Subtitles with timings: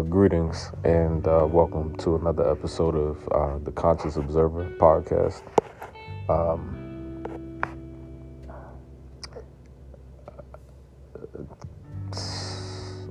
[0.00, 5.42] Uh, greetings and uh, welcome to another episode of uh, the Conscious Observer podcast.
[6.26, 7.60] Um,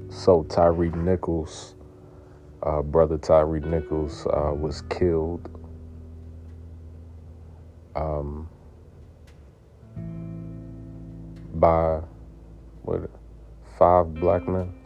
[0.10, 1.76] so, Tyree Nichols,
[2.64, 5.48] uh, brother Tyree Nichols, uh, was killed.
[7.96, 8.50] Um,
[11.54, 12.02] by
[12.82, 13.12] what
[13.78, 14.79] five black men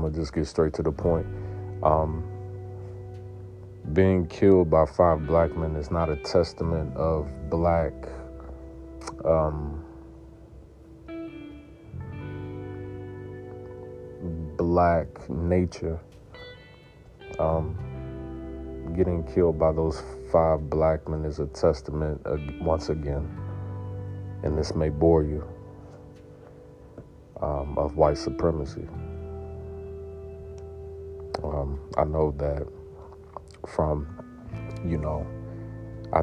[0.00, 1.26] I'm gonna just get straight to the point.
[1.82, 2.24] Um,
[3.92, 7.92] being killed by five black men is not a testament of black
[9.26, 9.84] um,
[14.56, 16.00] black nature.
[17.38, 17.76] Um,
[18.96, 23.28] getting killed by those five black men is a testament, uh, once again,
[24.44, 25.46] and this may bore you,
[27.42, 28.88] um, of white supremacy.
[31.42, 32.66] Um, I know that
[33.68, 34.06] from,
[34.84, 35.26] you know,
[36.12, 36.22] I,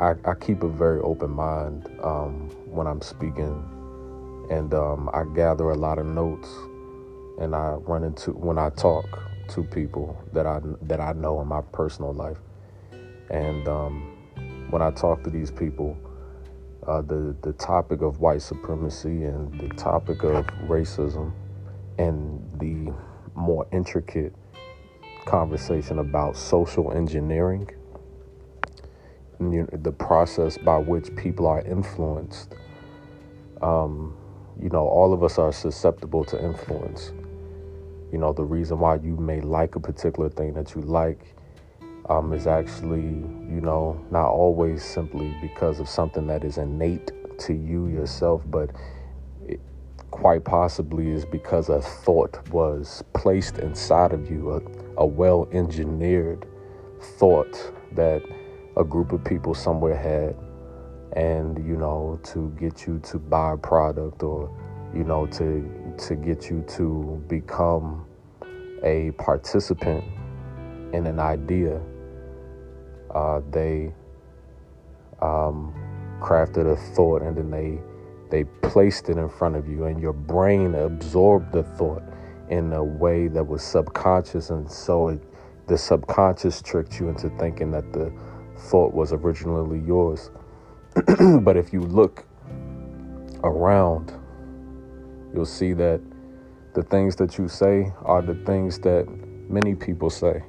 [0.00, 3.64] I, I keep a very open mind um, when I'm speaking,
[4.50, 6.48] and um, I gather a lot of notes,
[7.40, 9.04] and I run into when I talk
[9.48, 12.38] to people that I that I know in my personal life,
[13.30, 14.16] and um,
[14.70, 15.96] when I talk to these people,
[16.86, 21.32] uh, the the topic of white supremacy and the topic of racism,
[21.98, 22.92] and the
[23.38, 24.34] more intricate
[25.24, 27.70] conversation about social engineering,
[29.38, 32.54] the process by which people are influenced.
[33.62, 34.16] Um,
[34.60, 37.12] you know, all of us are susceptible to influence.
[38.10, 41.34] You know, the reason why you may like a particular thing that you like
[42.08, 47.52] um, is actually, you know, not always simply because of something that is innate to
[47.52, 48.70] you yourself, but
[50.18, 54.60] quite possibly is because a thought was placed inside of you, a,
[55.00, 56.44] a well engineered
[57.18, 58.20] thought that
[58.76, 60.34] a group of people somewhere had,
[61.16, 64.50] and you know, to get you to buy a product or
[64.92, 68.04] you know, to to get you to become
[68.82, 70.04] a participant
[70.92, 71.80] in an idea.
[73.14, 73.92] Uh, they
[75.22, 75.72] um,
[76.20, 77.78] crafted a thought and then they
[78.30, 82.02] they placed it in front of you, and your brain absorbed the thought
[82.50, 85.20] in a way that was subconscious, and so it,
[85.66, 88.12] the subconscious tricked you into thinking that the
[88.56, 90.30] thought was originally yours.
[91.42, 92.24] but if you look
[93.44, 94.12] around,
[95.34, 96.00] you'll see that
[96.74, 99.06] the things that you say are the things that
[99.48, 100.42] many people say.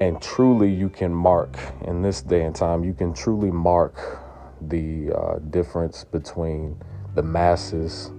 [0.00, 4.23] And truly, you can mark in this day and time, you can truly mark
[4.68, 6.76] the uh, difference between
[7.14, 8.10] the masses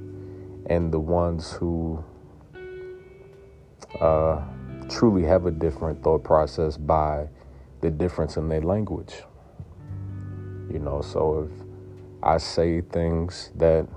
[0.67, 2.03] and the ones who
[4.00, 4.41] uh,
[4.89, 7.28] truly have a different thought process by
[7.81, 9.23] the difference in their language.
[10.72, 11.66] You know, so if
[12.23, 13.88] I say things that,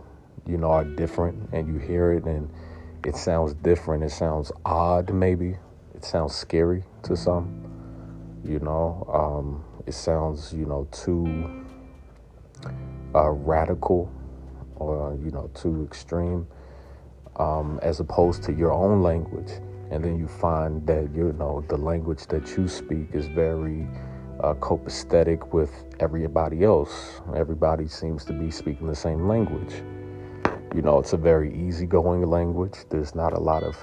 [0.47, 2.51] you know, are different and you hear it and
[3.05, 5.57] it sounds different, it sounds odd maybe,
[5.95, 7.65] it sounds scary to some,
[8.45, 11.65] you know, um, it sounds, you know, too
[13.15, 14.13] uh, radical
[14.77, 16.47] or you know too extreme
[17.37, 19.51] um, as opposed to your own language.
[19.91, 23.87] And then you find that you know the language that you speak is very
[24.41, 27.21] uh, copacetic with everybody else.
[27.35, 29.83] Everybody seems to be speaking the same language.
[30.75, 32.75] You know it's a very easygoing language.
[32.91, 33.77] There's not a lot of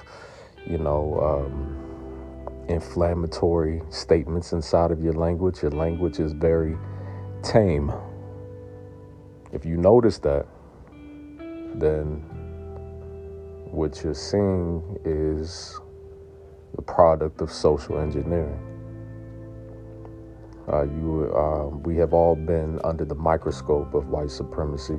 [0.66, 5.62] you know um, inflammatory statements inside of your language.
[5.62, 6.76] Your language is very
[7.42, 7.92] tame
[9.56, 10.46] if you notice that,
[11.76, 12.22] then
[13.70, 15.80] what you're seeing is
[16.74, 18.60] the product of social engineering.
[20.70, 24.98] Uh, you, uh, we have all been under the microscope of white supremacy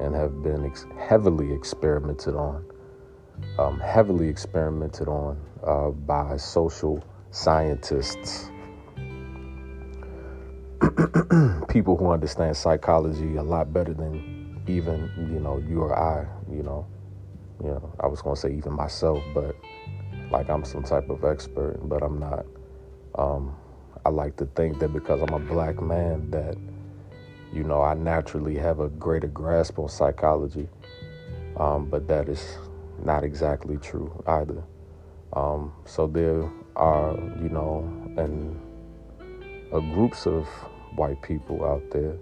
[0.00, 2.62] and have been ex- heavily experimented on,
[3.58, 8.50] um, heavily experimented on uh, by social scientists
[11.68, 16.26] people who understand psychology a lot better than even you know you or I.
[16.50, 16.86] You know,
[17.62, 19.56] you know, I was gonna say even myself, but
[20.30, 22.46] like I'm some type of expert, but I'm not.
[23.14, 23.56] Um,
[24.04, 26.56] I like to think that because I'm a black man, that
[27.52, 30.68] you know I naturally have a greater grasp on psychology,
[31.56, 32.58] um, but that is
[33.04, 34.62] not exactly true either.
[35.32, 37.80] Um, so there are, you know,
[38.16, 38.58] and
[39.72, 40.46] uh, groups of
[40.96, 42.16] white people out there,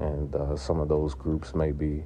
[0.00, 2.04] and uh, some of those groups may be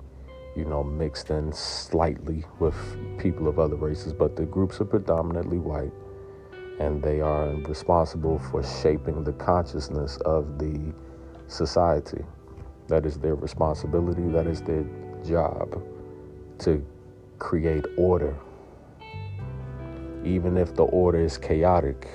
[0.56, 2.74] you know, mixed in slightly with
[3.18, 5.92] people of other races, but the groups are predominantly white
[6.80, 10.92] and they are responsible for shaping the consciousness of the
[11.46, 12.24] society.
[12.88, 14.84] That is their responsibility, that is their
[15.24, 15.82] job
[16.60, 16.84] to
[17.38, 18.34] create order.
[20.24, 22.08] Even if the order is chaotic,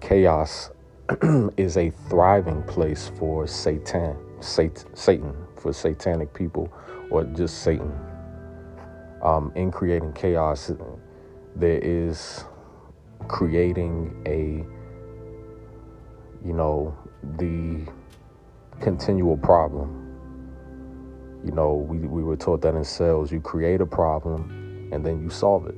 [0.00, 0.70] chaos
[1.56, 6.70] is a thriving place for Satan, Satan, for satanic people,
[7.10, 7.92] or just Satan.
[9.22, 10.70] Um, in creating chaos,
[11.56, 12.44] there is
[13.26, 14.66] creating a,
[16.46, 16.94] you know,
[17.38, 17.90] the
[18.80, 20.04] continual problem.
[21.42, 25.22] You know, we, we were taught that in sales, you create a problem and then
[25.22, 25.76] you solve it.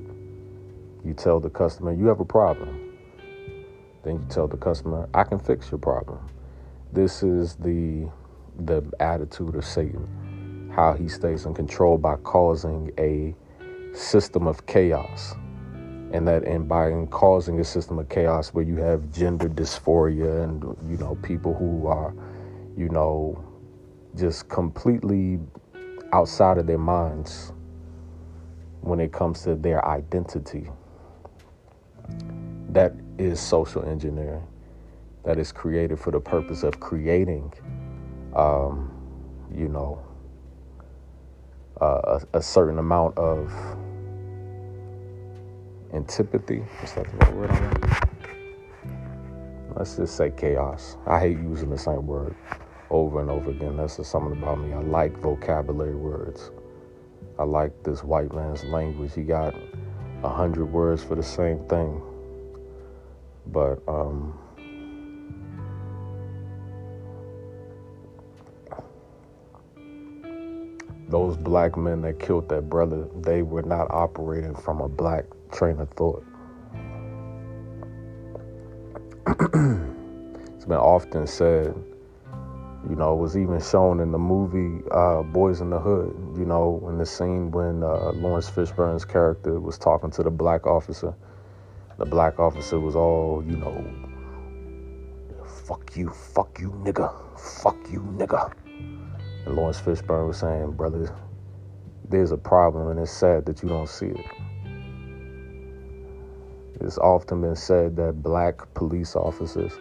[1.04, 2.79] You tell the customer, you have a problem.
[4.02, 6.26] Then you tell the customer, I can fix your problem.
[6.92, 8.08] This is the
[8.58, 13.34] the attitude of Satan, how he stays in control by causing a
[13.96, 15.34] system of chaos.
[16.12, 20.62] And that and by causing a system of chaos where you have gender dysphoria and
[20.90, 22.12] you know people who are
[22.76, 23.42] you know,
[24.16, 25.38] just completely
[26.12, 27.52] outside of their minds
[28.80, 30.68] when it comes to their identity.
[32.70, 34.46] That is social engineering.
[35.24, 37.52] That is created for the purpose of creating,
[38.34, 38.90] um,
[39.54, 40.02] you know,
[41.80, 43.52] uh, a, a, certain amount of
[45.92, 46.64] antipathy.
[46.82, 48.00] Is that the right word?
[49.76, 50.96] Let's just say chaos.
[51.06, 52.34] I hate using the same word
[52.88, 53.76] over and over again.
[53.76, 54.72] That's just something about me.
[54.72, 56.50] I like vocabulary words.
[57.38, 59.14] I like this white man's language.
[59.14, 59.54] He got
[60.22, 62.02] a hundred words for the same thing.
[63.52, 64.38] But um,
[71.08, 75.80] those black men that killed that brother, they were not operating from a black train
[75.80, 76.24] of thought.
[79.26, 81.74] it's been often said
[82.88, 86.16] you know, it was even shown in the movie uh, Boyz n the Hood.
[86.38, 90.66] You know, in the scene when uh, Laurence Fishburne's character was talking to the black
[90.66, 91.14] officer.
[92.00, 93.84] The black officer was all, you know,
[95.66, 98.50] fuck you, fuck you, nigga, fuck you, nigga.
[99.44, 101.14] And Laurence Fishburne was saying, brother,
[102.08, 104.26] there's a problem, and it's sad that you don't see it.
[106.80, 109.78] It's often been said that black police officers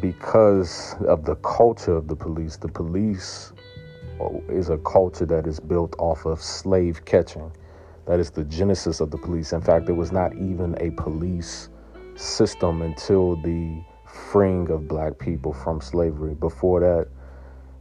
[0.00, 3.52] because of the culture of the police, the police
[4.48, 7.50] is a culture that is built off of slave catching.
[8.06, 9.52] That is the genesis of the police.
[9.52, 11.68] In fact, there was not even a police
[12.16, 16.34] system until the freeing of black people from slavery.
[16.34, 17.08] Before that,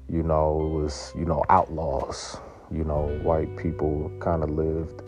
[0.10, 2.38] you know, it was, you know, outlaws.
[2.72, 5.02] You know, white people kind of lived,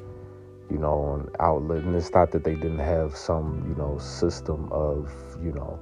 [0.69, 1.83] you know, on outlet.
[1.83, 5.12] And it's not that they didn't have some, you know, system of,
[5.42, 5.80] you know,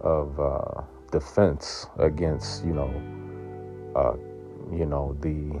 [0.00, 0.82] of uh,
[1.14, 2.90] defense against you know
[3.94, 4.14] uh,
[4.76, 5.60] you know the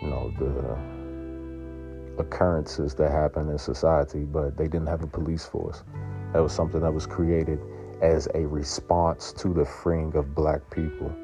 [0.00, 5.82] you know the occurrences that happen in society, but they didn't have a police force.
[6.32, 7.60] That was something that was created
[8.02, 11.14] as a response to the freeing of black people.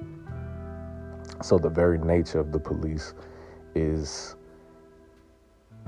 [1.42, 3.14] So the very nature of the police
[3.74, 4.36] is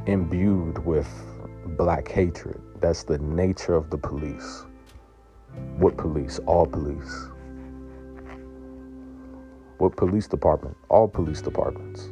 [0.06, 1.08] imbued with
[1.78, 2.60] black hatred.
[2.80, 4.66] That's the nature of the police.
[5.78, 6.40] What police?
[6.46, 7.28] All police.
[9.78, 10.76] What police department?
[10.88, 12.10] All police departments.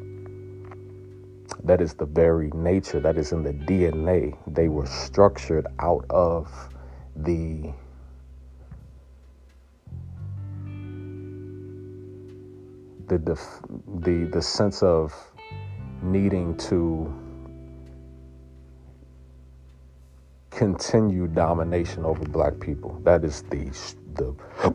[1.64, 4.36] That is the very nature, that is in the DNA.
[4.46, 5.04] They were mm-hmm.
[5.06, 6.50] structured out of
[7.14, 7.72] the
[13.06, 13.40] the the
[14.00, 15.14] the, the sense of
[16.02, 17.12] needing to
[20.50, 23.00] continue domination over black people.
[23.04, 23.70] That is the
[24.14, 24.74] the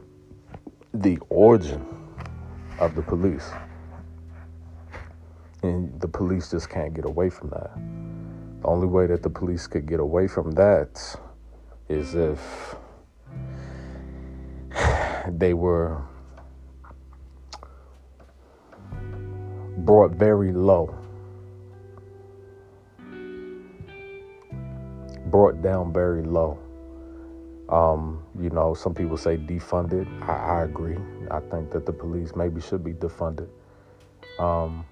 [0.94, 1.86] the origin
[2.79, 3.50] of the police.
[5.64, 7.72] And the police just can't get away from that.
[8.62, 11.16] The only way that the police could get away from that
[11.90, 12.76] is if
[15.30, 16.02] they were
[19.78, 20.98] brought very low
[25.30, 26.58] brought down very low.
[27.70, 30.08] Um, you know, some people say defunded.
[30.28, 30.98] I, I, agree.
[31.30, 33.50] I think that the police maybe should be defunded.
[34.40, 34.86] Um,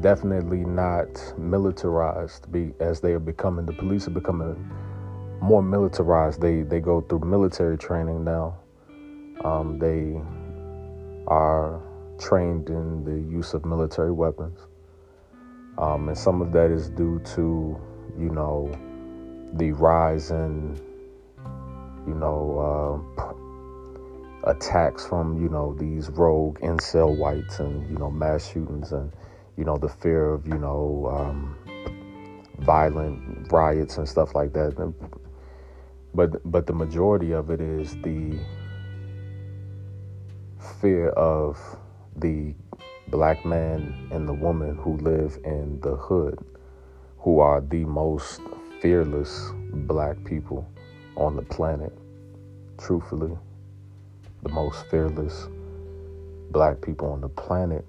[0.00, 1.08] definitely not
[1.38, 3.66] militarized be, as they are becoming.
[3.66, 4.70] The police are becoming
[5.40, 6.40] more militarized.
[6.40, 8.58] They they go through military training now.
[9.44, 10.20] Um, they
[11.26, 11.80] are
[12.18, 14.58] trained in the use of military weapons.
[15.78, 17.80] Um, and some of that is due to,
[18.18, 18.70] you know,
[19.54, 20.78] the rise in,
[22.06, 23.32] you know, uh,
[24.44, 29.12] attacks from, you know, these rogue incel whites and, you know, mass shootings and,
[29.56, 31.56] you know, the fear of, you know, um,
[32.58, 34.94] violent riots and stuff like that.
[36.14, 38.38] But but the majority of it is the
[40.80, 41.58] fear of
[42.16, 42.54] the
[43.08, 46.38] black man and the woman who live in the hood,
[47.18, 48.40] who are the most
[48.80, 50.66] fearless black people
[51.16, 51.92] on the planet.
[52.78, 53.36] Truthfully,
[54.42, 55.48] the most fearless
[56.50, 57.84] black people on the planet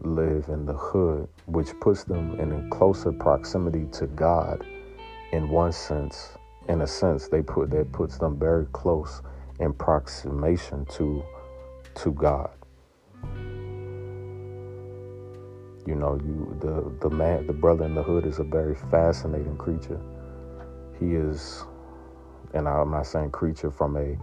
[0.00, 4.64] live in the hood, which puts them in a closer proximity to God
[5.32, 6.30] in one sense.
[6.68, 9.22] In a sense, they put that puts them very close
[9.58, 11.22] in proximation to
[11.96, 12.50] to God.
[15.86, 19.56] You know, you the the man, the brother in the hood is a very fascinating
[19.56, 20.00] creature.
[21.00, 21.64] He is,
[22.54, 24.18] and I'm not saying creature from a,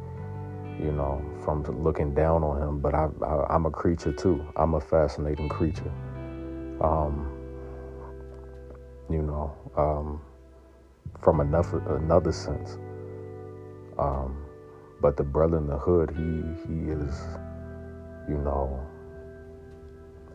[0.79, 4.45] you know, from looking down on him, but I, I am a creature too.
[4.55, 5.91] I'm a fascinating creature.
[6.81, 7.31] Um,
[9.09, 10.21] you know, um,
[11.21, 12.77] from another another sense.
[13.97, 14.45] Um,
[15.01, 17.21] but the brother in the hood, he he is,
[18.27, 18.79] you know,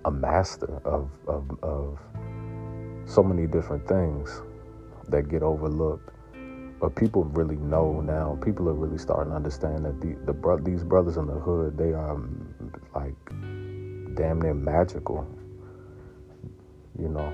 [0.05, 1.99] a master of, of, of
[3.05, 4.43] so many different things
[5.09, 6.11] that get overlooked.
[6.81, 8.39] But people really know now.
[8.43, 11.77] People are really starting to understand that the, the bro- these brothers in the hood,
[11.77, 12.19] they are
[12.95, 13.15] like
[14.15, 15.27] damn near magical,
[16.99, 17.33] you know.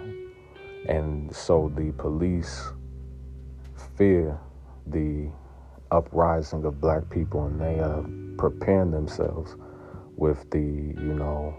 [0.88, 2.64] And so the police
[3.96, 4.38] fear
[4.86, 5.30] the
[5.92, 8.04] uprising of black people, and they are
[8.36, 9.54] preparing themselves
[10.16, 11.56] with the, you know,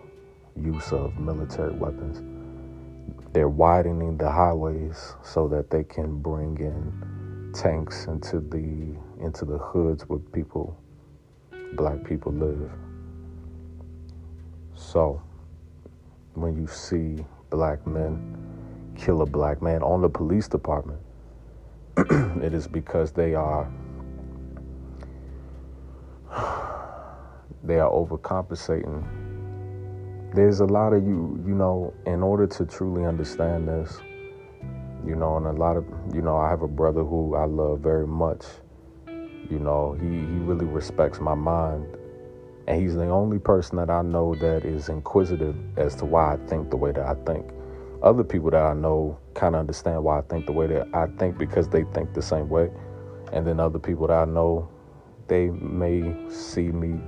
[0.56, 2.22] use of military weapons.
[3.32, 7.17] They're widening the highways so that they can bring in
[7.58, 10.78] tanks into the into the hoods where people
[11.74, 12.72] black people live.
[14.76, 15.22] So
[16.36, 18.36] when you see black men
[18.96, 21.00] kill a black man on the police department,
[21.98, 23.72] it is because they are
[27.64, 29.04] they are overcompensating
[30.34, 33.98] there's a lot of you, you know, in order to truly understand this,
[35.08, 37.80] you know, and a lot of, you know, I have a brother who I love
[37.80, 38.44] very much.
[39.50, 41.86] You know, he, he really respects my mind.
[42.68, 46.38] And he's the only person that I know that is inquisitive as to why I
[46.48, 47.50] think the way that I think.
[48.04, 51.08] Other people that I know kind of understand why I think the way that I
[51.18, 52.70] think because they think the same way.
[53.32, 54.68] And then other people that I know,
[55.28, 57.00] they may see me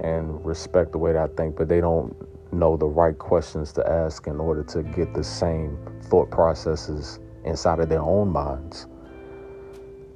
[0.00, 2.14] and respect the way that I think, but they don't
[2.52, 7.80] know the right questions to ask in order to get the same thought processes inside
[7.80, 8.86] of their own minds.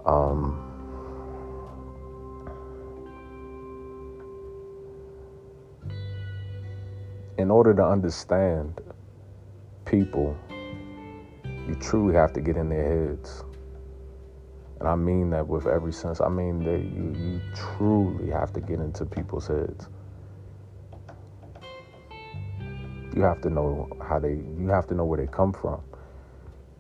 [0.05, 0.61] Um,
[7.39, 8.81] in order to understand
[9.85, 10.37] people,
[11.67, 13.45] you truly have to get in their heads.
[14.81, 16.21] And I mean that with every sense.
[16.21, 19.89] I mean that you, you truly have to get into people's heads.
[23.17, 25.81] You have to know how they, you have to know where they come from.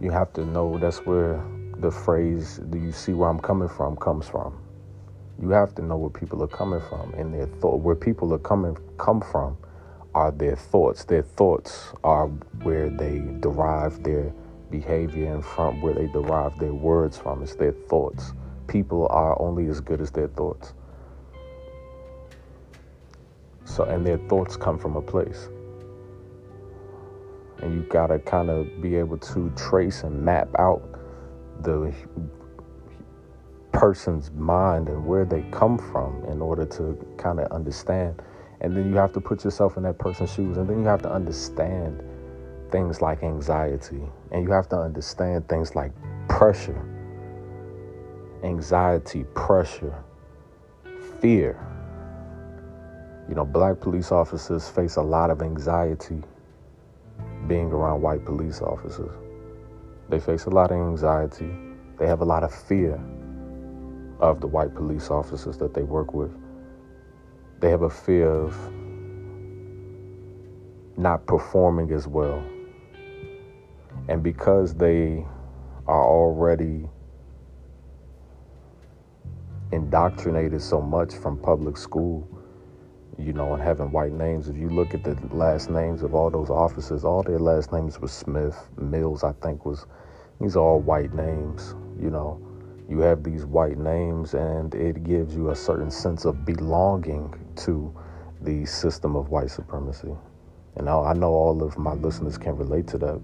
[0.01, 1.43] You have to know that's where
[1.79, 4.59] the phrase, do you see where I'm coming from, comes from.
[5.41, 8.39] You have to know where people are coming from and their thought, where people are
[8.39, 9.57] coming, come from
[10.15, 11.05] are their thoughts.
[11.05, 12.27] Their thoughts are
[12.63, 14.33] where they derive their
[14.71, 17.43] behavior and from where they derive their words from.
[17.43, 18.33] It's their thoughts.
[18.67, 20.75] People are only as good as their thoughts.
[23.65, 25.49] So, and their thoughts come from a place
[27.65, 30.83] and you got to kind of be able to trace and map out
[31.63, 31.95] the
[33.73, 38.21] person's mind and where they come from in order to kind of understand.
[38.61, 41.01] And then you have to put yourself in that person's shoes and then you have
[41.03, 42.03] to understand
[42.71, 45.93] things like anxiety and you have to understand things like
[46.29, 46.87] pressure.
[48.43, 50.05] Anxiety pressure
[51.23, 51.59] fear.
[53.27, 56.23] You know black police officers face a lot of anxiety
[57.47, 59.11] being around white police officers.
[60.09, 61.51] They face a lot of anxiety.
[61.99, 63.01] They have a lot of fear
[64.21, 66.35] of the white police officers that they work with.
[67.61, 68.57] They have a fear of
[70.97, 72.43] not performing as well.
[74.09, 75.27] And because they
[75.87, 76.89] are already
[79.73, 82.29] indoctrinated so much from public school
[83.19, 84.49] you know, and having white names.
[84.49, 87.99] If you look at the last names of all those officers, all their last names
[87.99, 89.87] were Smith, Mills, I think was,
[90.41, 92.41] these are all white names, you know.
[92.89, 97.95] You have these white names, and it gives you a certain sense of belonging to
[98.43, 100.15] the system of white supremacy.
[100.77, 103.21] And I, I know all of my listeners can relate to that.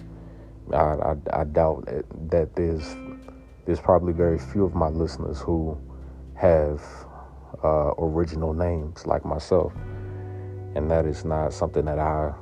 [0.73, 0.77] I,
[1.37, 1.87] I, I doubt
[2.31, 2.97] that there's
[3.67, 5.79] there's probably very few of my listeners who
[6.35, 6.83] have
[7.63, 9.73] uh, original names like myself,
[10.75, 12.33] and that is not something that I,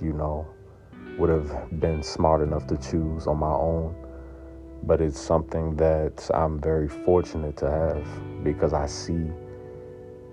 [0.00, 0.46] you know,
[1.18, 3.94] would have been smart enough to choose on my own.
[4.82, 9.30] But it's something that I'm very fortunate to have because I see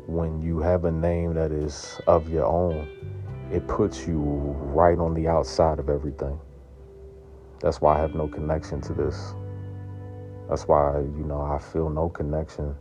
[0.08, 2.88] when you have a name that is of your own,
[3.51, 6.39] it puts you right on the outside of everything.
[7.60, 9.34] That's why I have no connection to this.
[10.48, 12.74] That's why, you know, I feel no connection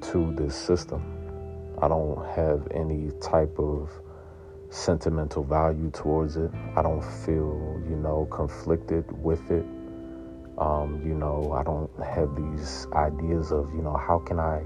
[0.00, 1.02] to this system.
[1.80, 3.90] I don't have any type of
[4.70, 6.50] sentimental value towards it.
[6.76, 9.64] I don't feel, you know, conflicted with it.
[10.58, 14.62] Um, you know, I don't have these ideas of, you know, how can I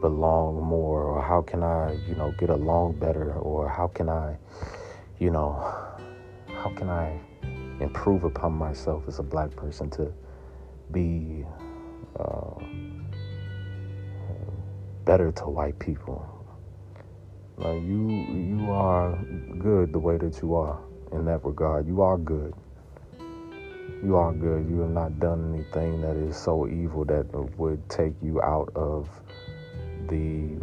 [0.00, 4.36] belong more or how can I, you know, get along better or how can I,
[5.18, 5.52] you know,
[6.48, 7.20] how can I
[7.80, 10.12] improve upon myself as a black person to
[10.90, 11.44] be
[12.18, 12.54] uh,
[15.04, 16.24] better to white people.
[17.58, 19.18] Now you you are
[19.58, 20.80] good the way that you are
[21.12, 21.86] in that regard.
[21.86, 22.54] You are good.
[24.02, 24.68] You are good.
[24.68, 29.08] You have not done anything that is so evil that would take you out of
[30.08, 30.56] the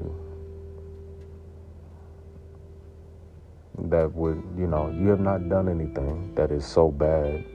[3.87, 7.45] that would, you know, you have not done anything that is so bad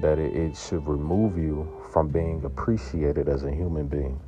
[0.00, 4.18] that it, it should remove you from being appreciated as a human being.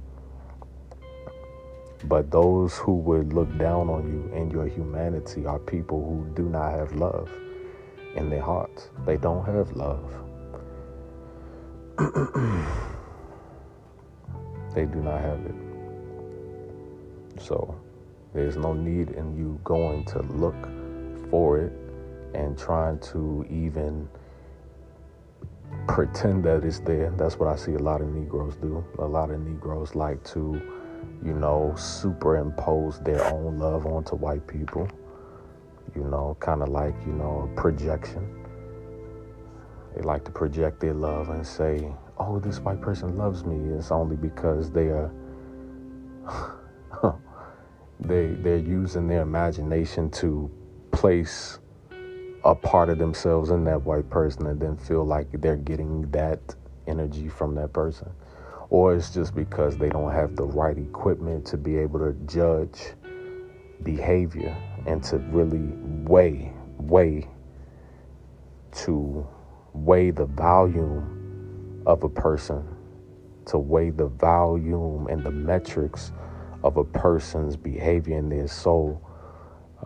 [2.04, 6.48] But those who would look down on you and your humanity are people who do
[6.48, 7.30] not have love
[8.16, 8.90] in their hearts.
[9.06, 10.12] They don't have love.
[14.74, 15.54] they do not have it.
[17.40, 17.78] So
[18.34, 20.56] there's no need in you going to look
[21.30, 21.72] for it
[22.34, 24.08] and trying to even
[25.86, 27.10] pretend that it's there.
[27.16, 28.84] That's what I see a lot of Negroes do.
[28.98, 30.71] A lot of Negroes like to,
[31.24, 34.88] you know, superimpose their own love onto white people.
[35.94, 38.46] You know, kind of like, you know, a projection.
[39.94, 43.74] They like to project their love and say, oh, this white person loves me.
[43.74, 45.12] It's only because they are.
[48.00, 50.50] they they're using their imagination to
[50.92, 51.58] place
[52.44, 56.40] a part of themselves in that white person and then feel like they're getting that
[56.86, 58.10] energy from that person.
[58.72, 62.94] Or it's just because they don't have the right equipment to be able to judge
[63.82, 64.56] behavior
[64.86, 65.68] and to really
[66.10, 67.28] weigh, weigh,
[68.76, 69.28] to
[69.74, 72.66] weigh the volume of a person,
[73.44, 76.10] to weigh the volume and the metrics
[76.64, 78.16] of a person's behavior.
[78.16, 79.02] And their soul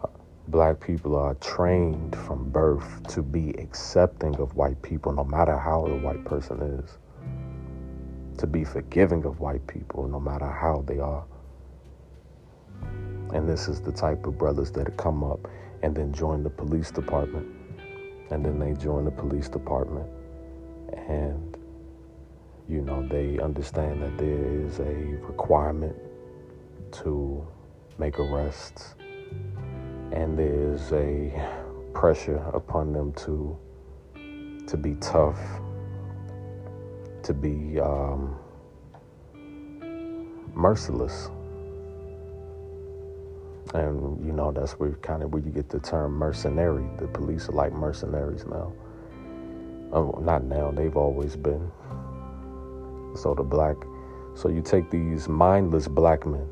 [0.01, 0.07] uh,
[0.47, 5.89] black people are trained from birth to be accepting of white people, no matter how
[5.89, 6.99] the white person is,
[8.39, 11.25] to be forgiving of white people, no matter how they are.
[13.33, 15.49] And this is the type of brothers that come up
[15.83, 17.47] and then join the police department.
[18.31, 20.09] And then they join the police department.
[21.09, 21.57] And,
[22.69, 25.97] you know, they understand that there is a requirement
[26.93, 27.47] to
[27.99, 28.95] make arrests
[30.13, 31.33] and there's a
[31.93, 33.59] pressure upon them to
[34.69, 35.39] to be tough,
[37.27, 38.37] to be um,
[40.55, 41.31] merciless,
[43.75, 46.87] and you know that's where kind of where you get the term mercenary.
[46.99, 48.73] The police are like mercenaries now.
[49.93, 51.71] Oh, not now; they've always been.
[53.17, 53.77] So the black,
[54.35, 56.49] so you take these mindless black men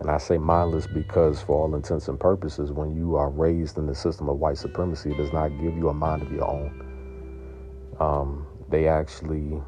[0.00, 3.86] and I say mindless because, for all intents and purposes, when you are raised in
[3.86, 7.94] the system of white supremacy, it does not give you a mind of your own.
[8.00, 9.62] Um, they actually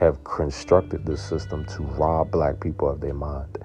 [0.00, 3.58] have constructed this system to rob black people of their mind.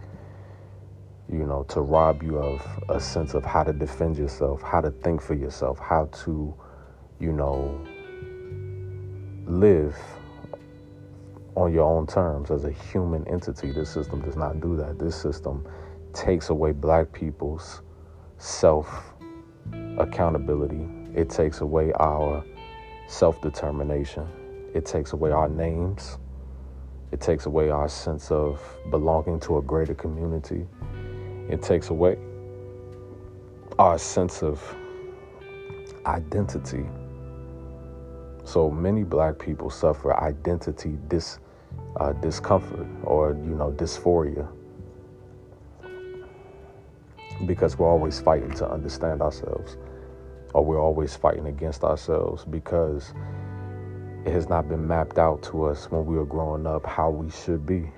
[1.31, 4.91] You know, to rob you of a sense of how to defend yourself, how to
[4.91, 6.53] think for yourself, how to,
[7.21, 7.81] you know,
[9.47, 9.95] live
[11.55, 13.71] on your own terms as a human entity.
[13.71, 14.99] This system does not do that.
[14.99, 15.65] This system
[16.11, 17.81] takes away black people's
[18.37, 19.13] self
[19.97, 22.43] accountability, it takes away our
[23.07, 24.27] self determination,
[24.73, 26.17] it takes away our names,
[27.15, 30.67] it takes away our sense of belonging to a greater community,
[31.49, 32.17] it takes away
[33.80, 34.62] our sense of
[36.06, 36.86] identity.
[38.43, 41.39] So many black people suffer identity dis,
[41.95, 44.45] uh, discomfort or, you know, dysphoria
[47.45, 49.78] because we're always fighting to understand ourselves
[50.54, 53.13] or we're always fighting against ourselves because
[54.25, 57.29] it has not been mapped out to us when we were growing up how we
[57.29, 57.91] should be,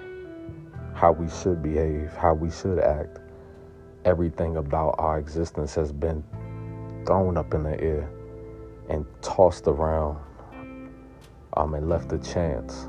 [0.94, 3.20] how we should behave, how we should act.
[4.04, 6.24] Everything about our existence has been
[7.06, 8.10] thrown up in the air
[8.90, 10.18] and tossed around
[11.56, 12.88] um, and left a chance.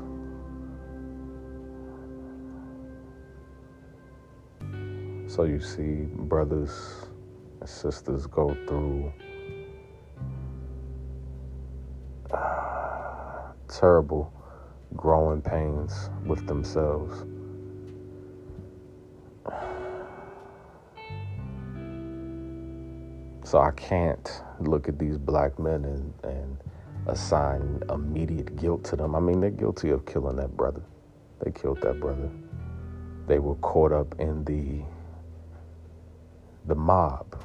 [5.33, 7.05] So you see, brothers
[7.61, 9.13] and sisters go through
[13.69, 14.33] terrible
[14.95, 17.23] growing pains with themselves.
[23.43, 26.57] So I can't look at these black men and, and
[27.07, 29.15] assign immediate guilt to them.
[29.15, 30.81] I mean, they're guilty of killing that brother.
[31.43, 32.29] They killed that brother.
[33.27, 34.83] They were caught up in the
[36.65, 37.43] the mob.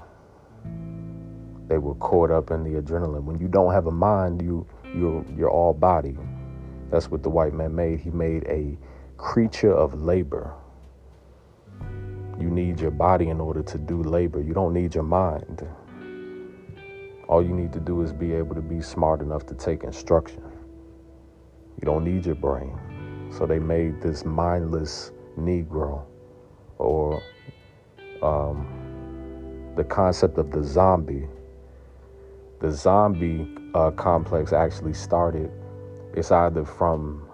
[1.68, 3.24] They were caught up in the adrenaline.
[3.24, 6.16] When you don't have a mind, you you're you're all body.
[6.90, 8.00] That's what the white man made.
[8.00, 8.76] He made a
[9.16, 10.54] creature of labor.
[12.38, 14.40] You need your body in order to do labor.
[14.42, 15.66] You don't need your mind.
[17.28, 20.42] All you need to do is be able to be smart enough to take instruction.
[21.80, 22.78] You don't need your brain.
[23.30, 26.04] So they made this mindless Negro
[26.78, 27.22] or
[28.22, 31.26] um, the concept of the zombie.
[32.64, 35.50] The zombie uh, complex actually started,
[36.14, 37.28] it's either from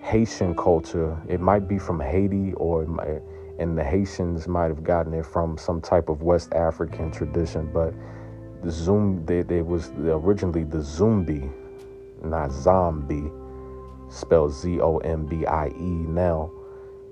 [0.00, 3.20] Haitian culture, it might be from Haiti, or might,
[3.58, 7.92] and the Haitians might have gotten it from some type of West African tradition, but
[8.62, 11.52] the Zoom, there was originally the Zumbi,
[12.24, 13.30] not zombie,
[14.08, 15.90] spelled Z O M B I E.
[16.08, 16.50] Now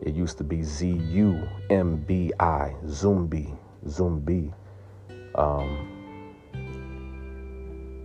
[0.01, 3.55] it used to be Z U M B I, Zumbi,
[3.87, 4.51] Zumbi.
[5.35, 5.92] Um,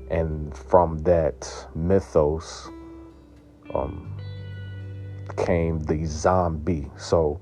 [0.10, 2.70] and from that mythos
[3.74, 4.17] um,
[5.38, 6.89] came the zombie.
[6.98, 7.39] So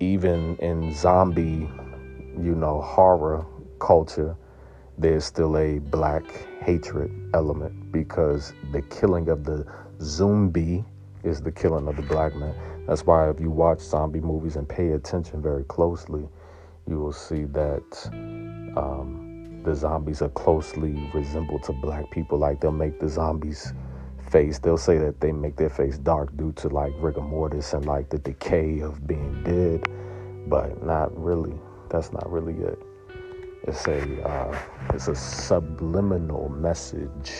[0.00, 1.68] even in zombie,
[2.40, 3.46] you know, horror
[3.78, 4.36] culture,
[4.98, 6.24] there's still a black
[6.60, 9.66] hatred element because the killing of the
[10.00, 10.84] zombie
[11.24, 12.54] is the killing of the black man.
[12.86, 16.28] That's why if you watch zombie movies and pay attention very closely,
[16.86, 18.10] you will see that
[18.76, 19.33] um,
[19.64, 22.38] the zombies are closely resembled to black people.
[22.38, 23.72] Like they'll make the zombies
[24.30, 27.86] face, they'll say that they make their face dark due to like rigor mortis and
[27.86, 29.88] like the decay of being dead,
[30.48, 31.54] but not really.
[31.88, 32.78] That's not really it.
[33.66, 34.58] It's a uh,
[34.92, 37.32] it's a subliminal message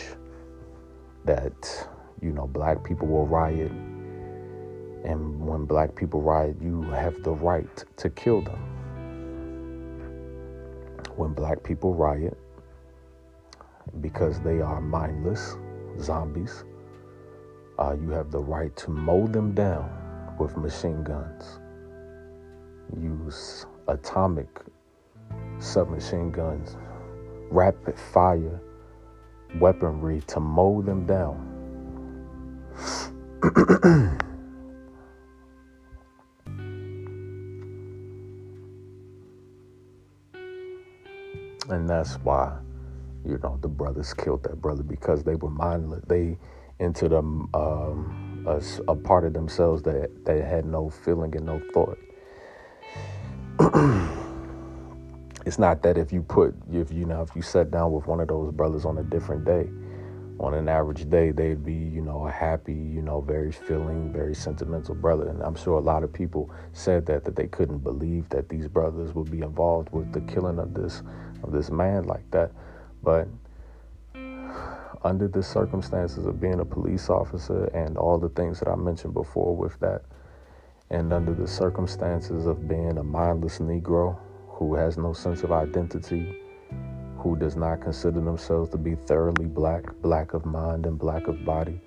[1.25, 1.89] that
[2.23, 3.73] you know black people will riot,
[5.05, 8.74] and when black people riot, you have the right to kill them.
[11.17, 12.37] When black people riot
[14.01, 15.57] because they are mindless
[16.01, 16.65] zombies,
[17.79, 19.91] uh, you have the right to mow them down
[20.39, 21.61] with machine guns.
[23.01, 24.49] Use atomic
[25.59, 26.77] submachine guns,
[27.51, 28.61] rapid fire
[29.61, 31.51] weaponry to mow them down.
[41.69, 42.57] and that's why,
[43.25, 46.03] you know, the brothers killed that brother because they were mindless.
[46.07, 46.39] They
[46.81, 51.61] entered a, um, a, a part of themselves that they had no feeling and no
[51.73, 51.99] thought.
[55.47, 58.21] it's not that if you put if you know if you sat down with one
[58.21, 59.69] of those brothers on a different day
[60.41, 64.35] on an average day they'd be you know a happy you know very feeling very
[64.35, 68.29] sentimental brother and i'm sure a lot of people said that that they couldn't believe
[68.31, 71.03] that these brothers would be involved with the killing of this
[71.45, 72.51] of this man like that
[73.03, 73.29] but
[75.03, 79.15] under the circumstances of being a police officer and all the things that i mentioned
[79.15, 80.03] before with that
[80.91, 84.19] and under the circumstances of being a mindless negro
[84.55, 86.37] who has no sense of identity,
[87.19, 91.45] who does not consider themselves to be thoroughly black, black of mind and black of
[91.45, 91.81] body,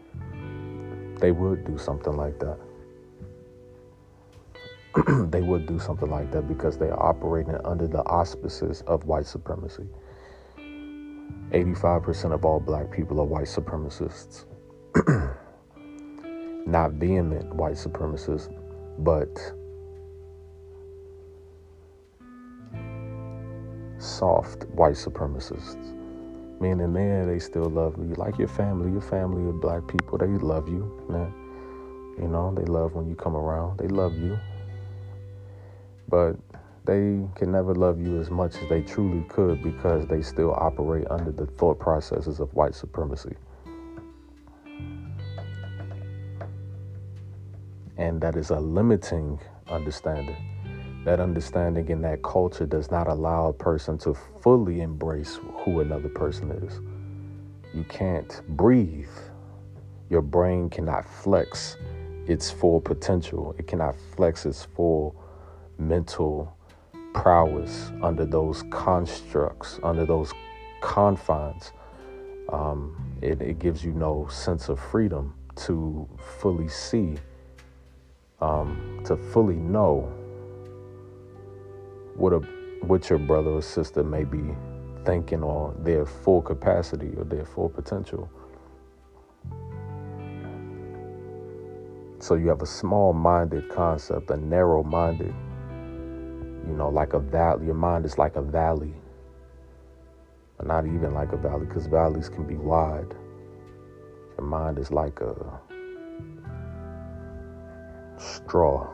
[1.20, 2.58] they would do something like that.
[5.30, 9.26] they would do something like that because they are operating under the auspices of white
[9.26, 9.88] supremacy.
[11.52, 14.46] 85% of all black people are white supremacists.
[16.68, 18.54] Not vehement white supremacists,
[19.00, 19.30] but
[24.00, 25.94] soft white supremacists.
[26.60, 28.16] Meaning there they still love you.
[28.16, 31.34] Like your family, your family of black people, they love you, man.
[32.20, 33.78] You know, they love when you come around.
[33.78, 34.38] They love you.
[36.10, 36.38] But
[36.86, 41.06] they can never love you as much as they truly could because they still operate
[41.10, 43.36] under the thought processes of white supremacy.
[47.98, 49.39] And that is a limiting
[49.70, 50.38] understanding.
[51.04, 56.10] That understanding in that culture does not allow a person to fully embrace who another
[56.10, 56.80] person is.
[57.74, 59.10] You can't breathe.
[60.10, 61.76] Your brain cannot flex
[62.28, 65.15] its full potential, it cannot flex its full
[65.80, 66.58] mental
[67.13, 70.34] prowess under those constructs, under those
[70.82, 71.72] confines.
[72.50, 75.34] Um, it, it, gives you no sense of freedom
[75.66, 76.08] to
[76.40, 77.16] fully see,
[78.40, 80.13] um, to fully know
[82.16, 82.40] what a
[82.84, 84.56] what your brother or sister may be
[85.04, 88.30] thinking on their full capacity or their full potential.
[92.20, 95.34] So you have a small-minded concept, a narrow-minded
[96.68, 97.66] you know, like a valley.
[97.66, 98.94] Your mind is like a valley.
[100.58, 103.16] But not even like a valley, because valleys can be wide.
[104.38, 105.62] Your mind is like a
[108.18, 108.88] straw.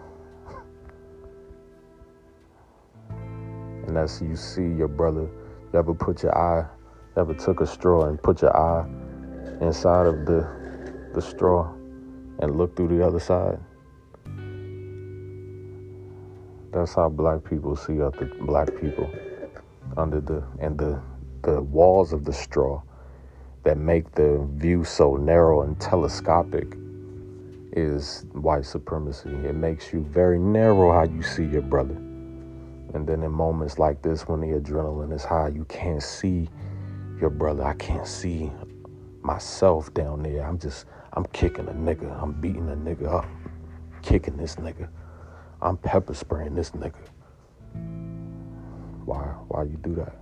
[3.10, 5.30] And as you see your brother,
[5.72, 6.66] you ever put your eye,
[7.16, 8.86] you ever took a straw and put your eye
[9.62, 10.48] inside of the
[11.14, 11.72] the straw
[12.40, 13.60] and look through the other side?
[16.74, 19.10] That's how black people see other black people
[19.96, 21.00] under the and the
[21.44, 22.82] the walls of the straw
[23.64, 26.76] that make the view so narrow and telescopic
[27.74, 29.30] is white supremacy.
[29.30, 31.96] It makes you very narrow how you see your brother.
[32.94, 36.50] And then in moments like this when the adrenaline is high, you can't see
[37.20, 37.64] your brother.
[37.64, 38.52] I can't see
[39.22, 40.44] myself down there.
[40.44, 42.22] I'm just I'm kicking a nigga.
[42.22, 43.26] I'm beating a nigga up.
[44.02, 44.90] Kicking this nigga.
[45.64, 47.00] I'm pepper spraying this nigga.
[49.06, 49.24] Why?
[49.48, 50.18] Why you do that?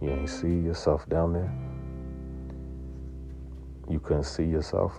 [0.00, 1.52] You ain't see yourself down there.
[3.90, 4.98] You couldn't see yourself.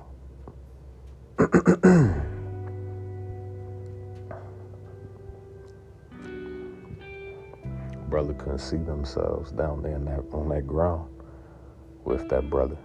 [8.10, 11.10] brother couldn't see themselves down there that, on that ground
[12.06, 12.78] with that brother.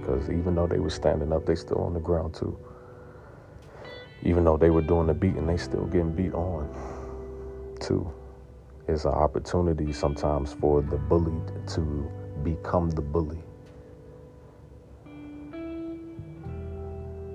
[0.00, 2.56] Because even though they were standing up, they still on the ground too
[4.22, 6.68] even though they were doing the beating, they still getting beat on
[7.80, 8.10] too.
[8.88, 12.10] It's an opportunity sometimes for the bullied to
[12.42, 13.42] become the bully.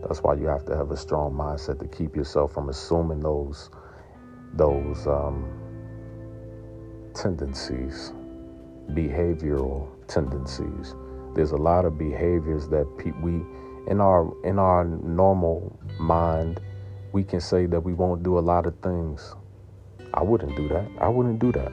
[0.02, 3.70] That's why you have to have a strong mindset to keep yourself from assuming those
[4.54, 5.48] those um,
[7.14, 8.12] tendencies,
[8.90, 10.96] behavioral tendencies.
[11.36, 13.42] There's a lot of behaviors that pe- we
[13.88, 16.60] in our in our normal mind
[17.14, 19.36] we can say that we won't do a lot of things.
[20.14, 20.88] I wouldn't do that.
[21.00, 21.72] I wouldn't do that.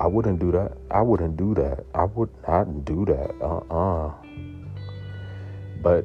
[0.00, 0.76] I wouldn't do that.
[0.90, 1.84] I wouldn't do that.
[1.94, 3.30] I would not do that.
[3.40, 4.06] Uh uh-uh.
[4.08, 4.12] uh
[5.82, 6.04] But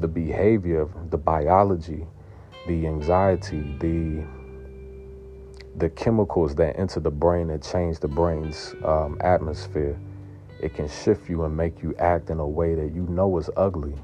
[0.00, 2.06] the behavior, the biology,
[2.66, 4.24] the anxiety, the
[5.76, 9.98] the chemicals that enter the brain and change the brain's um, atmosphere,
[10.60, 13.48] it can shift you and make you act in a way that you know is
[13.56, 13.94] ugly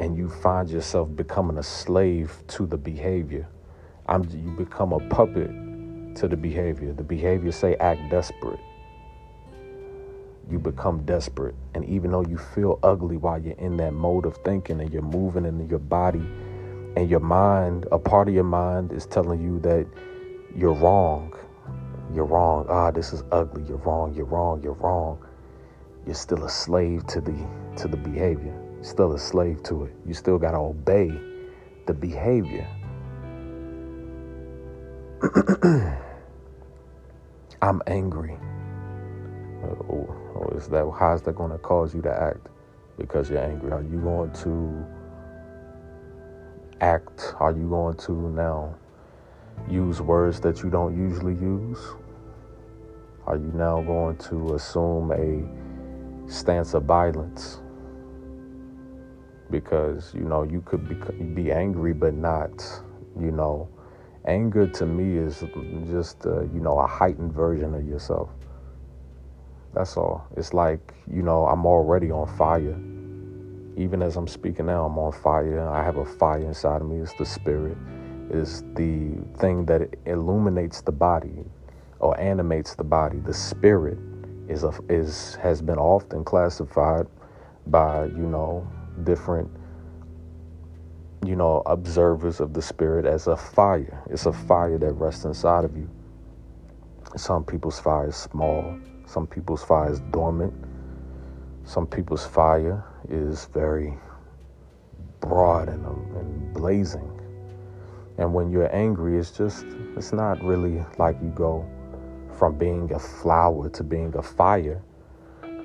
[0.00, 3.46] and you find yourself becoming a slave to the behavior.
[4.06, 5.50] I'm, you become a puppet
[6.16, 6.94] to the behavior.
[6.94, 8.58] The behavior say act desperate.
[10.50, 11.54] You become desperate.
[11.74, 15.02] And even though you feel ugly while you're in that mode of thinking and you're
[15.02, 16.26] moving in your body
[16.96, 19.86] and your mind, a part of your mind is telling you that
[20.56, 21.34] you're wrong.
[22.14, 22.64] You're wrong.
[22.70, 23.64] Ah, this is ugly.
[23.68, 24.14] You're wrong.
[24.14, 24.62] You're wrong.
[24.62, 25.24] You're wrong.
[26.06, 27.36] You're still a slave to the
[27.76, 29.94] to the behavior still a slave to it.
[30.06, 31.10] You still got to obey
[31.86, 32.66] the behavior.
[37.62, 38.38] I'm angry.
[39.62, 42.48] Uh, oh, oh, is that how's that going to cause you to act
[42.96, 43.70] because you're angry?
[43.70, 44.86] Are you going to
[46.80, 47.34] act?
[47.38, 48.74] Are you going to now
[49.68, 51.78] use words that you don't usually use?
[53.26, 57.60] Are you now going to assume a stance of violence?
[59.50, 62.64] Because you know you could be be angry but not
[63.20, 63.68] you know.
[64.26, 65.44] Anger to me is
[65.90, 68.30] just uh, you know a heightened version of yourself.
[69.74, 70.26] That's all.
[70.36, 72.78] It's like you know i'm already on fire.
[73.76, 75.68] Even as i'm speaking now i'm on fire.
[75.68, 76.98] I have a fire inside of me.
[76.98, 77.76] It's the spirit.
[78.30, 81.44] It's the thing that illuminates the body
[82.00, 83.18] or animates the body.
[83.20, 83.98] The spirit
[84.48, 87.06] is a, is has been often classified
[87.68, 88.68] by you know
[89.00, 89.50] different
[91.24, 94.02] you know observers of the spirit as a fire.
[94.10, 95.88] It's a fire that rests inside of you.
[97.16, 98.78] Some people's fire is small.
[99.06, 100.54] Some people's fire is dormant.
[101.64, 103.94] Some people's fire is very
[105.20, 107.20] broad and, um, and blazing.
[108.18, 111.68] And when you're angry, it's just, it's not really like you go
[112.38, 114.82] from being a flower to being a fire.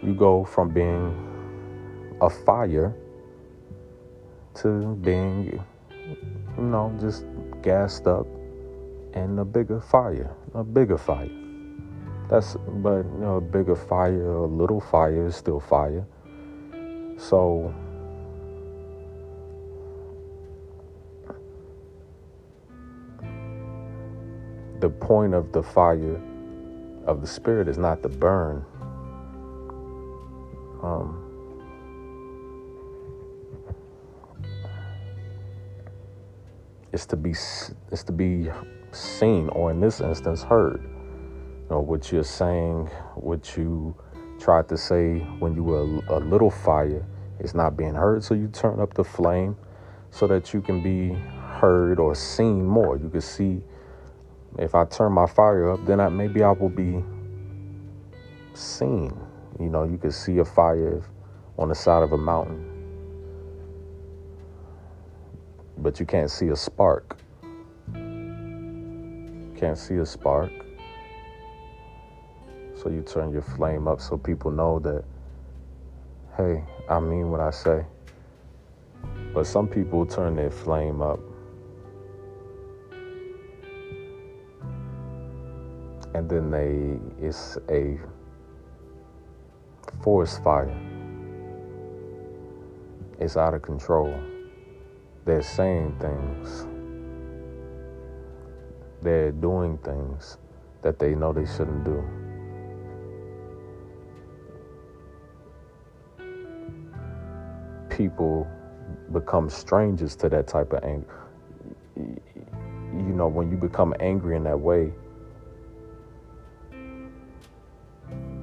[0.04, 2.95] You go from being a fire
[4.56, 5.62] to being,
[6.58, 7.26] you know, just
[7.62, 8.28] gassed up
[9.13, 11.30] and a bigger fire, a bigger fire.
[12.30, 16.06] That's, but, you know, a bigger fire, a little fire is still fire.
[17.18, 17.74] So,
[24.80, 26.22] the point of the fire
[27.06, 28.65] of the Spirit is not to burn.
[30.82, 31.25] Um,
[36.96, 37.32] it's to be
[37.92, 38.50] it's to be
[38.94, 40.82] seen, or in this instance, heard.
[40.82, 43.94] You know, what you're saying, what you
[44.40, 47.06] tried to say when you were a, a little fire,
[47.40, 48.24] is not being heard.
[48.24, 49.58] So you turn up the flame
[50.10, 51.14] so that you can be
[51.60, 52.96] heard or seen more.
[52.96, 53.62] You can see
[54.58, 57.04] if I turn my fire up, then I, maybe I will be
[58.54, 59.12] seen.
[59.60, 61.04] You know, you can see a fire
[61.58, 62.64] on the side of a mountain,
[65.86, 67.15] but you can't see a spark.
[67.93, 70.52] Can't see a spark.
[72.76, 75.04] So you turn your flame up so people know that,
[76.38, 77.86] hey, I mean what I say.
[79.32, 81.19] But some people turn their flame up
[86.15, 88.00] and then they it's a
[90.02, 90.76] forest fire.
[93.19, 94.19] It's out of control.
[95.26, 96.68] They're saying things.
[99.02, 100.38] They're doing things
[100.84, 102.04] that they know they shouldn't do.
[107.90, 108.48] People
[109.12, 111.24] become strangers to that type of anger.
[111.96, 114.94] You know, when you become angry in that way,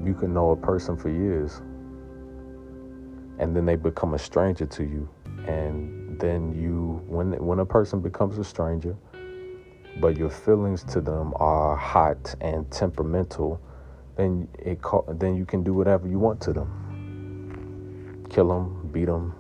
[0.05, 1.61] you can know a person for years
[3.38, 5.09] and then they become a stranger to you
[5.47, 8.96] and then you when when a person becomes a stranger
[10.00, 13.61] but your feelings to them are hot and temperamental
[14.16, 14.78] then it
[15.18, 16.70] then you can do whatever you want to them
[18.30, 19.35] kill them beat them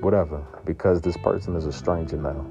[0.00, 2.44] whatever because this person is a stranger now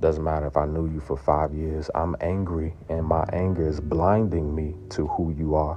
[0.00, 1.90] doesn't matter if I knew you for five years.
[1.92, 5.76] I'm angry, and my anger is blinding me to who you are.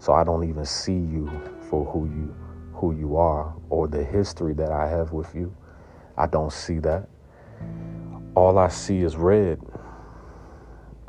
[0.00, 1.30] So I don't even see you
[1.70, 2.34] for who you
[2.78, 5.54] who you are or the history that I have with you.
[6.16, 7.08] I don't see that.
[8.34, 9.60] All I see is red.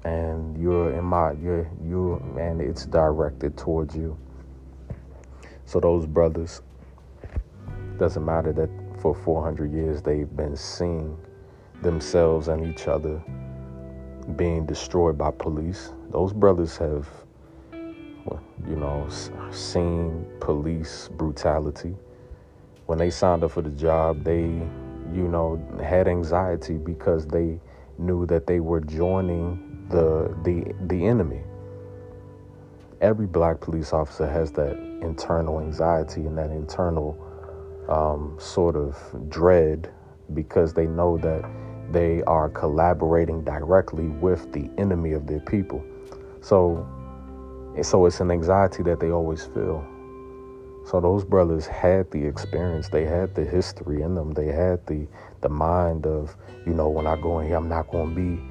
[0.04, 4.18] And you're in my you're you and it's directed towards you.
[5.66, 6.62] So those brothers
[7.98, 8.70] doesn't matter that
[9.02, 11.18] for 400 years they've been seeing
[11.82, 13.22] themselves and each other
[14.36, 15.92] being destroyed by police.
[16.10, 17.08] Those brothers have,
[18.68, 19.08] you know,
[19.52, 21.96] seen police brutality.
[22.86, 27.60] When they signed up for the job, they, you know, had anxiety because they
[27.98, 31.42] knew that they were joining the the the enemy.
[33.02, 37.18] Every black police officer has that internal anxiety and that internal
[37.88, 38.98] um, sort of
[39.30, 39.92] dread
[40.34, 41.50] because they know that
[41.92, 45.84] they are collaborating directly with the enemy of their people.
[46.42, 46.88] So,
[47.84, 49.86] so it's an anxiety that they always feel.
[50.86, 55.08] So those brothers had the experience, they had the history in them, they had the
[55.42, 58.44] the mind of, you know, when I go in here, I'm not going to be,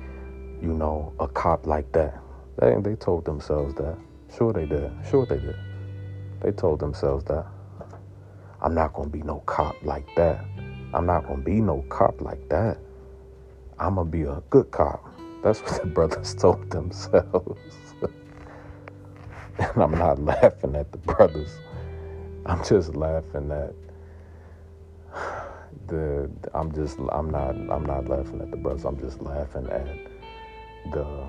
[0.67, 2.21] you know, a cop like that.
[2.59, 3.99] They they told themselves that.
[4.37, 4.91] Sure they did.
[5.11, 5.57] Sure they did.
[6.43, 7.47] They told themselves that.
[8.63, 10.45] I'm not going to be no cop like that.
[10.95, 12.79] I'm not going to be no cop like that.
[13.81, 15.05] I'm gonna be a good cop.
[15.43, 17.88] That's what the brothers told themselves.
[19.59, 21.59] And I'm not laughing at the brothers.
[22.47, 23.75] I'm just laughing at
[25.87, 28.85] the I'm just I'm not I'm not laughing at the brothers.
[28.85, 29.87] I'm just laughing at
[30.93, 31.29] the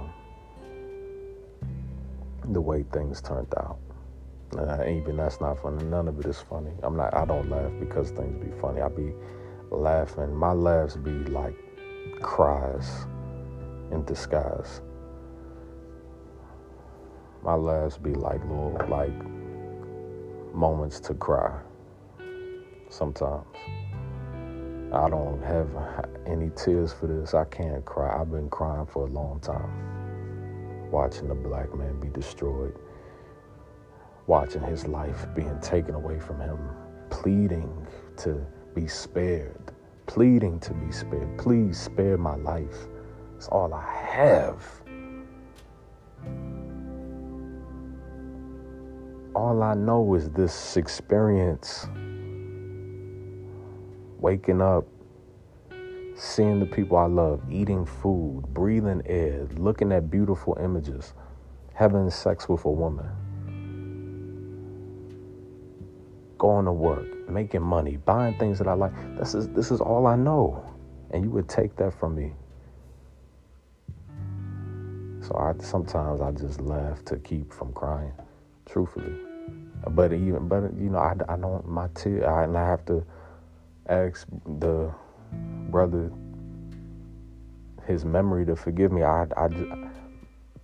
[2.52, 3.80] the way things turned out.
[4.58, 5.84] Uh, even that's not funny.
[5.86, 6.72] None of it is funny.
[6.82, 7.14] I'm not.
[7.14, 8.82] I don't laugh because things be funny.
[8.82, 9.14] I be
[9.70, 10.34] laughing.
[10.34, 11.56] My laughs be like
[12.22, 13.06] cries
[13.92, 14.82] in disguise.
[17.44, 19.14] My laughs be like little like
[20.54, 21.60] moments to cry.
[22.90, 23.46] Sometimes
[24.92, 25.70] I don't have
[26.26, 27.34] any tears for this.
[27.34, 28.20] I can't cry.
[28.20, 32.76] I've been crying for a long time, watching the black man be destroyed,
[34.28, 36.58] watching his life being taken away from him,
[37.10, 37.86] pleading
[38.18, 39.72] to be spared,
[40.08, 41.38] pleading to be spared.
[41.38, 42.88] Please spare my life.
[43.38, 44.82] It's all I have.
[49.36, 51.88] All I know is this experience
[54.20, 54.86] waking up,
[56.16, 61.14] seeing the people I love, eating food, breathing air, looking at beautiful images,
[61.74, 63.08] having sex with a woman,
[66.38, 68.92] going to work, making money, buying things that I like.
[69.18, 70.64] This is this is all I know.
[71.12, 72.34] And you would take that from me.
[75.22, 78.14] So I sometimes I just laugh to keep from crying,
[78.72, 79.14] truthfully.
[79.92, 83.06] But even but you know I, I don't my tear I, and I have to
[83.88, 84.28] ask
[84.60, 84.94] the
[85.70, 86.12] brother
[87.88, 89.04] his memory to forgive me.
[89.04, 89.66] I I just,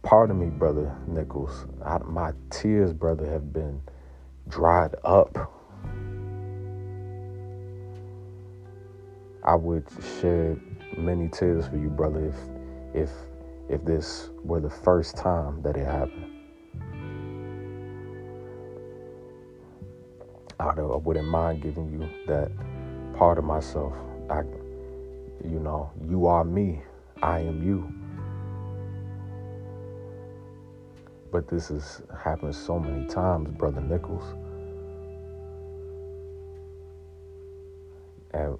[0.03, 1.65] pardon me, brother Nichols.
[1.83, 3.81] I, my tears, brother, have been
[4.47, 5.51] dried up.
[9.43, 9.87] I would
[10.19, 10.59] shed
[10.97, 12.35] many tears for you, brother, if
[12.93, 13.11] if
[13.69, 16.34] if this were the first time that it happened.
[20.59, 22.51] I wouldn't mind giving you that
[23.17, 23.93] part of myself.
[24.29, 24.41] I,
[25.43, 26.81] you know, you are me,
[27.21, 27.91] I am you.
[31.31, 34.23] But this has happened so many times, Brother Nichols.
[38.31, 38.57] And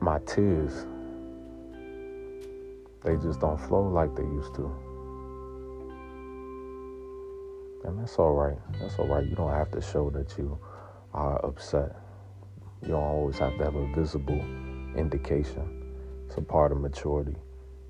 [0.00, 0.86] my tears
[3.04, 4.74] they just don't flow like they used to.
[7.84, 8.56] And that's all right.
[8.80, 9.26] That's all right.
[9.26, 10.58] You don't have to show that you
[11.12, 11.94] are upset.
[12.82, 14.40] You don't always have to have a visible
[14.96, 15.84] indication.
[16.26, 17.36] It's a part of maturity.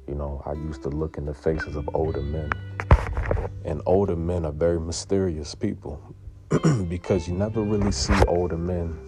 [0.09, 2.53] You know, I used to look in the faces of older men,
[3.65, 6.03] and older men are very mysterious people
[6.89, 8.99] because you never really see older men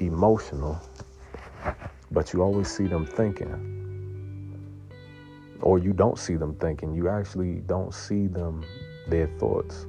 [0.00, 0.80] emotional,
[2.10, 3.68] but you always see them thinking
[5.62, 6.94] or you don't see them thinking.
[6.94, 8.64] You actually don't see them,
[9.08, 9.86] their thoughts.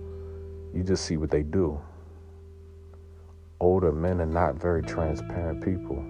[0.74, 1.80] You just see what they do.
[3.60, 6.04] Older men are not very transparent people.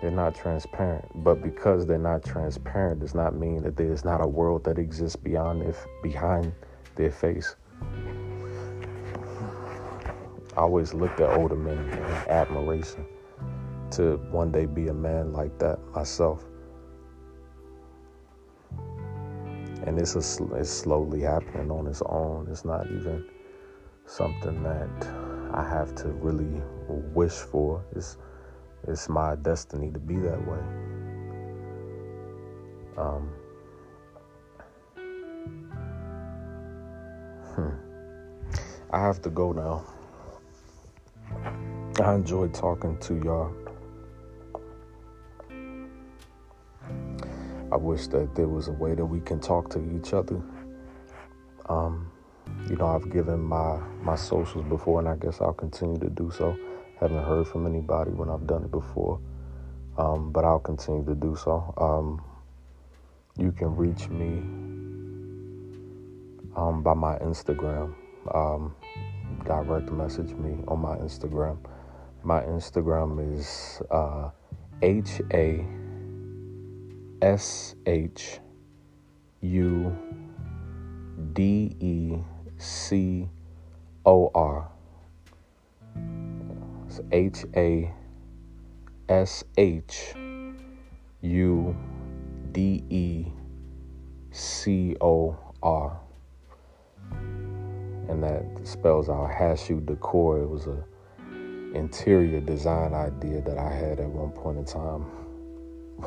[0.00, 1.04] They're not transparent.
[1.24, 5.16] But because they're not transparent does not mean that there's not a world that exists
[5.16, 6.52] beyond their, behind
[6.96, 7.56] their face.
[10.56, 13.06] I always looked at older men in admiration
[13.92, 16.44] to one day be a man like that myself.
[19.86, 22.48] And this is it's slowly happening on its own.
[22.50, 23.24] It's not even
[24.06, 25.06] something that
[25.52, 26.62] I have to really
[27.14, 27.84] wish for.
[27.96, 28.16] It's
[28.88, 30.58] it's my destiny to be that way.
[32.96, 33.32] Um,
[37.54, 37.70] hmm.
[38.90, 39.84] I have to go now.
[42.02, 43.61] I enjoyed talking to y'all.
[47.72, 50.42] I wish that there was a way that we can talk to each other.
[51.68, 52.10] Um,
[52.68, 56.30] you know, I've given my my socials before, and I guess I'll continue to do
[56.30, 56.54] so.
[57.00, 59.18] Haven't heard from anybody when I've done it before,
[59.96, 61.72] um, but I'll continue to do so.
[61.78, 62.22] Um,
[63.38, 64.40] you can reach me
[66.54, 67.94] um, by my Instagram.
[68.34, 68.74] Um,
[69.46, 71.56] direct message me on my Instagram.
[72.22, 74.30] My Instagram is uh,
[74.82, 75.66] H A
[77.22, 78.40] S H
[79.42, 79.96] U
[81.32, 82.16] D E
[82.58, 83.28] C
[84.04, 84.68] O R.
[87.12, 87.94] H A
[89.08, 90.14] S H
[91.20, 91.76] U
[92.50, 93.26] D E
[94.32, 96.00] C O R.
[97.12, 100.38] And that spells out Hashu Decor.
[100.38, 100.84] It was a
[101.76, 105.21] interior design idea that I had at one point in time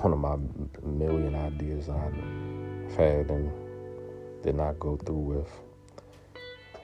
[0.03, 0.37] one of my
[0.83, 3.51] million ideas I've had and
[4.43, 5.49] did not go through with.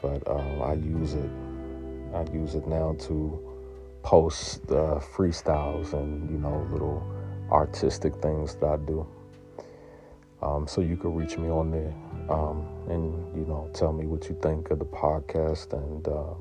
[0.01, 1.29] But uh, I use it.
[2.13, 3.51] I use it now to
[4.03, 7.03] post uh, freestyles and you know little
[7.51, 9.07] artistic things that I do.
[10.41, 11.93] Um, so you can reach me on there
[12.29, 16.33] um, and you know tell me what you think of the podcast and uh,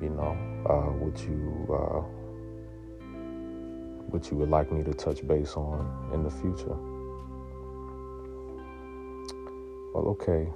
[0.00, 0.36] you know
[0.68, 2.21] uh, what you uh,
[4.12, 6.76] what you would like me to touch base on in the future.
[9.94, 10.48] Well, okay.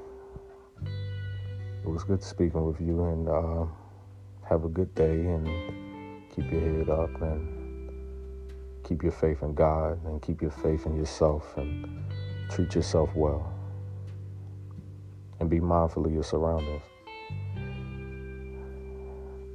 [1.82, 3.64] It was good speaking with you, and uh,
[4.48, 5.46] have a good day, and
[6.34, 7.90] keep your head up, and
[8.84, 12.04] keep your faith in God, and keep your faith in yourself, and
[12.50, 13.52] treat yourself well,
[15.40, 16.82] and be mindful of your surroundings.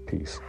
[0.07, 0.39] Peace.